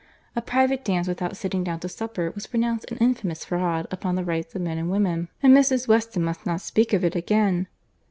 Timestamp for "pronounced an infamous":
2.47-3.45